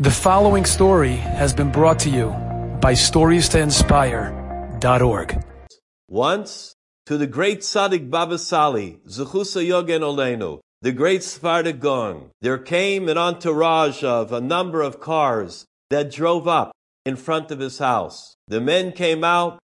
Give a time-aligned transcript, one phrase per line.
[0.00, 2.28] The following story has been brought to you
[2.80, 5.44] by StoriesToInspire.org.
[6.08, 12.58] Once, to the great Tzaddik Baba Sali, Zechusa Yogen Olenu, the great Sephardic Gaon, there
[12.58, 16.70] came an entourage of a number of cars that drove up
[17.04, 18.36] in front of his house.
[18.46, 19.58] The men came out.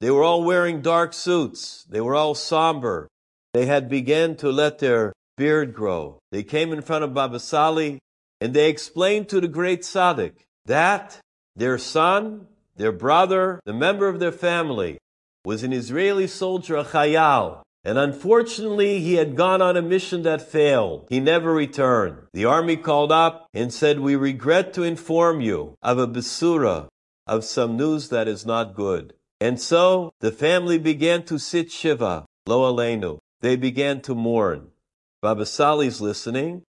[0.00, 1.84] They were all wearing dark suits.
[1.90, 3.06] They were all somber.
[3.52, 6.20] They had begun to let their beard grow.
[6.32, 7.98] They came in front of Baba Sali
[8.40, 10.34] and they explained to the great tzaddik
[10.66, 11.18] that
[11.56, 14.98] their son, their brother, the member of their family,
[15.44, 17.62] was an Israeli soldier, a chayal.
[17.86, 21.06] And unfortunately, he had gone on a mission that failed.
[21.10, 22.16] He never returned.
[22.32, 26.88] The army called up and said, We regret to inform you of a basura,
[27.26, 29.12] of some news that is not good.
[29.38, 33.18] And so the family began to sit shiva, lo aleinu.
[33.42, 34.68] They began to mourn.
[35.20, 36.62] Baba Sali's listening,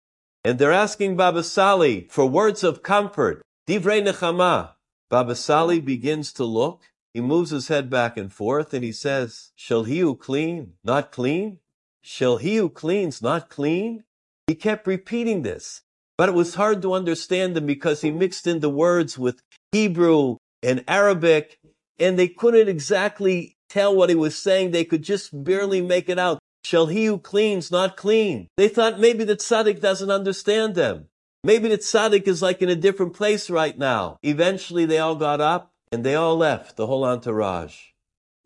[0.45, 4.73] and they're asking Baba Sali for words of comfort, divrei nechama.
[5.09, 6.83] Baba Sali begins to look.
[7.15, 11.13] He moves his head back and forth and he says, Shall he who clean not
[11.13, 11.59] clean?
[12.03, 14.05] Shall he who cleans not clean?
[14.47, 15.83] He kept repeating this,
[16.19, 19.41] but it was hard to understand him because he mixed in the words with
[19.73, 21.59] Hebrew and Arabic,
[21.99, 24.71] and they couldn't exactly tell what he was saying.
[24.71, 26.39] They could just barely make it out.
[26.65, 28.49] Shall he who cleans not clean?
[28.57, 31.09] They thought maybe the tzaddik doesn't understand them.
[31.45, 34.17] Maybe the tzaddik is like in a different place right now.
[34.23, 37.77] Eventually they all got up and they all left, the whole entourage.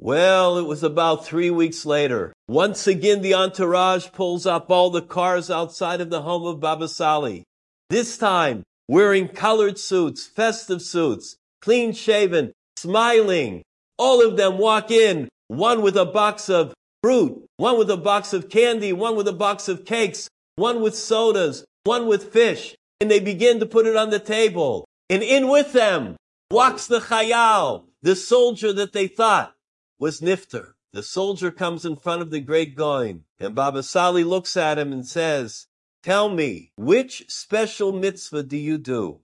[0.01, 2.33] Well, it was about three weeks later.
[2.49, 6.89] Once again, the entourage pulls up all the cars outside of the home of Baba
[6.89, 7.45] Sali.
[7.89, 13.63] This time, wearing colored suits, festive suits, clean shaven, smiling.
[13.97, 18.33] All of them walk in, one with a box of fruit, one with a box
[18.33, 23.11] of candy, one with a box of cakes, one with sodas, one with fish, and
[23.11, 24.87] they begin to put it on the table.
[25.09, 26.17] And in with them
[26.51, 29.55] walks the chayal, the soldier that they thought
[29.99, 30.73] was Nifter.
[30.93, 34.93] The soldier comes in front of the great Gaon, and Baba Sali looks at him
[34.93, 35.67] and says,
[36.03, 39.21] Tell me, which special mitzvah do you do?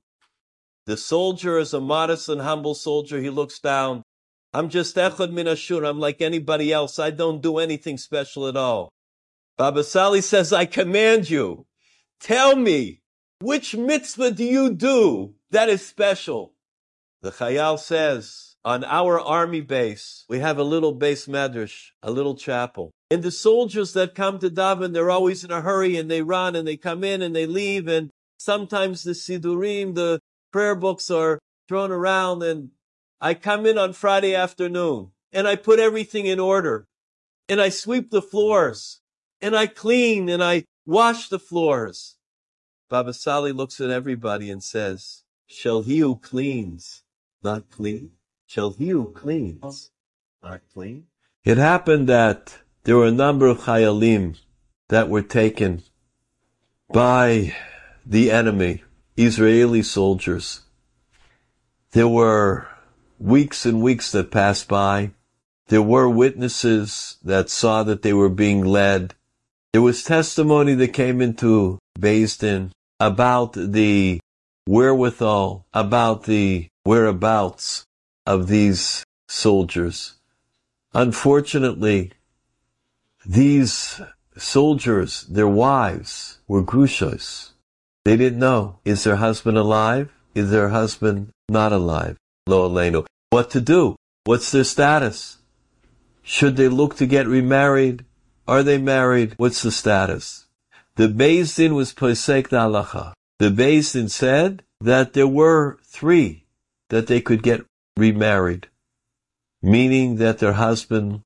[0.86, 3.20] The soldier is a modest and humble soldier.
[3.20, 4.02] He looks down
[4.54, 5.48] I'm just Echad Min.
[5.84, 7.00] I'm like anybody else.
[7.00, 8.92] I don't do anything special at all.
[9.58, 11.66] Baba Sali says, I command you,
[12.20, 13.02] tell me,
[13.40, 16.54] which mitzvah do you do that is special?
[17.22, 22.36] The Chayal says, on our army base, we have a little beis medrash, a little
[22.36, 22.92] chapel.
[23.10, 26.54] And the soldiers that come to daven, they're always in a hurry and they run
[26.54, 27.88] and they come in and they leave.
[27.88, 30.20] And sometimes the sidurim, the
[30.52, 31.38] prayer books are
[31.68, 32.70] thrown around and
[33.20, 36.86] I come in on Friday afternoon and I put everything in order
[37.48, 39.00] and I sweep the floors
[39.40, 42.16] and I clean and I wash the floors.
[42.88, 47.02] Baba Sali looks at everybody and says, shall he who cleans
[47.42, 48.12] not clean?
[48.46, 49.90] Shall he who cleans
[50.42, 51.06] not clean?
[51.44, 54.36] It happened that there were a number of chayalim
[54.88, 55.82] that were taken
[56.92, 57.54] by
[58.04, 58.82] the enemy,
[59.16, 60.60] Israeli soldiers.
[61.92, 62.68] There were
[63.24, 65.10] weeks and weeks that passed by.
[65.68, 69.14] There were witnesses that saw that they were being led.
[69.72, 72.70] There was testimony that came into Beis
[73.00, 74.20] about the
[74.68, 77.86] wherewithal, about the whereabouts
[78.26, 80.16] of these soldiers.
[80.92, 82.12] Unfortunately,
[83.24, 84.02] these
[84.36, 87.52] soldiers, their wives, were grushos.
[88.04, 90.12] They didn't know, is their husband alive?
[90.34, 92.18] Is their husband not alive?
[92.46, 93.96] Lo aleinu what to do.
[94.22, 95.38] What's their status?
[96.22, 98.04] Should they look to get remarried?
[98.46, 99.34] Are they married?
[99.38, 100.46] What's the status?
[100.94, 103.12] The Beis Din was Pesek Halacha.
[103.40, 106.44] The Beis Din said that there were three
[106.90, 108.68] that they could get remarried,
[109.60, 111.22] meaning that their husband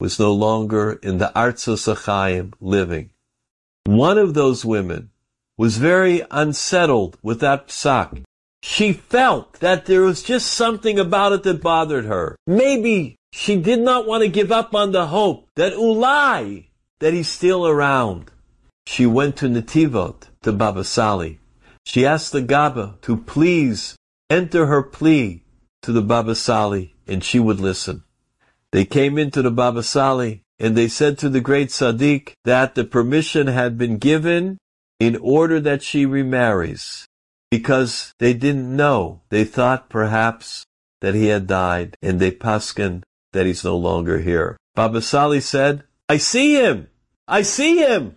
[0.00, 3.10] was no longer in the Achayim living.
[3.84, 5.10] One of those women
[5.58, 8.24] was very unsettled with that psak.
[8.62, 12.36] She felt that there was just something about it that bothered her.
[12.46, 16.66] Maybe she did not want to give up on the hope that Ulai,
[17.00, 18.30] that he's still around.
[18.86, 21.38] She went to Netivot, to Baba Sali.
[21.86, 23.96] She asked the Gaba to please
[24.28, 25.42] enter her plea
[25.82, 28.04] to the Baba Sali, and she would listen.
[28.72, 32.84] They came into the Baba Sali, and they said to the great tzaddik that the
[32.84, 34.58] permission had been given
[34.98, 37.06] in order that she remarries
[37.50, 39.22] because they didn't know.
[39.28, 40.64] They thought perhaps
[41.00, 43.02] that he had died, and they paskin
[43.32, 44.56] that he's no longer here.
[44.74, 46.88] Baba Sali said, I see him!
[47.26, 48.16] I see him!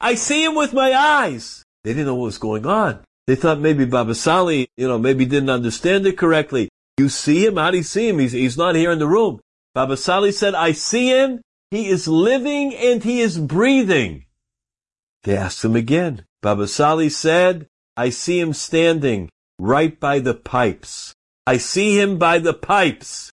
[0.00, 1.62] I see him with my eyes!
[1.84, 3.00] They didn't know what was going on.
[3.26, 6.68] They thought maybe Baba Sali, you know, maybe didn't understand it correctly.
[6.98, 7.56] You see him?
[7.56, 8.18] How do you see him?
[8.18, 9.40] He's, he's not here in the room.
[9.74, 11.40] Baba Sali said, I see him.
[11.70, 14.26] He is living and he is breathing.
[15.22, 16.24] They asked him again.
[16.42, 19.28] Baba Sali said, I see him standing
[19.58, 21.14] right by the pipes.
[21.46, 23.30] I see him by the pipes.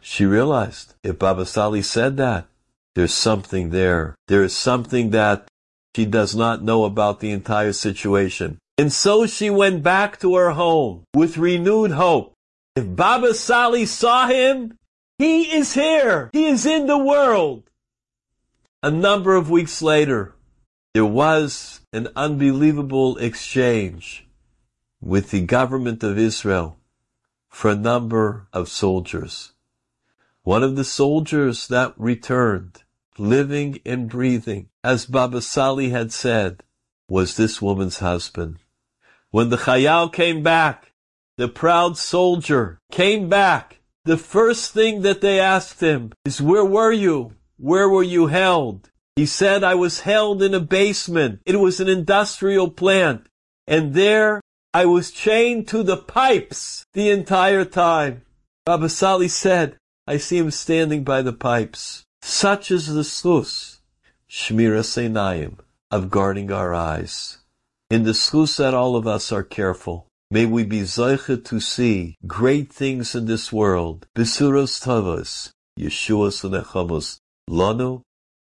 [0.00, 2.46] She realized if Baba Sali said that,
[2.94, 4.14] there's something there.
[4.28, 5.48] There is something that
[5.94, 8.58] she does not know about the entire situation.
[8.78, 12.34] And so she went back to her home with renewed hope.
[12.76, 14.76] If Baba Sali saw him,
[15.18, 16.30] he is here.
[16.32, 17.64] He is in the world.
[18.82, 20.35] A number of weeks later,
[20.96, 24.26] there was an unbelievable exchange
[24.98, 26.78] with the government of Israel
[27.50, 29.52] for a number of soldiers.
[30.42, 32.82] One of the soldiers that returned,
[33.18, 36.62] living and breathing, as Baba Sali had said,
[37.10, 38.56] was this woman's husband.
[39.30, 40.94] When the Chayal came back,
[41.36, 43.80] the proud soldier came back.
[44.06, 47.34] The first thing that they asked him is, where were you?
[47.58, 48.88] Where were you held?
[49.16, 51.40] He said, I was held in a basement.
[51.46, 53.26] It was an industrial plant.
[53.66, 54.42] And there
[54.74, 58.22] I was chained to the pipes the entire time.
[58.66, 62.04] Baba Sali said, I see him standing by the pipes.
[62.20, 63.80] Such is the slus,
[64.28, 65.60] Shmiras Einayim,
[65.90, 67.38] of guarding our eyes.
[67.88, 70.08] In the slus that all of us are careful.
[70.30, 74.06] May we be zeicha to see great things in this world.
[74.14, 77.18] Bisuros tavos, Yeshua's lenechamos,
[77.48, 78.02] lanu,